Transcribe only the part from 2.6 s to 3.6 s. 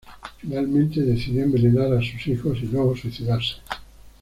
y luego suicidarse.